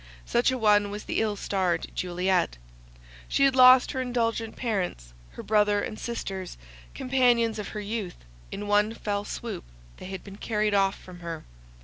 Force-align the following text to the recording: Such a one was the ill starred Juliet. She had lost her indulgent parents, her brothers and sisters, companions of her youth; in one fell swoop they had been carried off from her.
Such 0.25 0.49
a 0.49 0.57
one 0.57 0.89
was 0.89 1.03
the 1.03 1.19
ill 1.21 1.35
starred 1.35 1.89
Juliet. 1.93 2.57
She 3.27 3.43
had 3.45 3.55
lost 3.55 3.91
her 3.91 4.01
indulgent 4.01 4.55
parents, 4.55 5.13
her 5.33 5.43
brothers 5.43 5.87
and 5.87 5.99
sisters, 5.99 6.57
companions 6.95 7.59
of 7.59 7.67
her 7.67 7.79
youth; 7.81 8.17
in 8.51 8.65
one 8.67 8.95
fell 8.95 9.23
swoop 9.25 9.63
they 9.97 10.07
had 10.07 10.23
been 10.23 10.37
carried 10.37 10.73
off 10.73 10.97
from 10.99 11.19
her. 11.19 11.43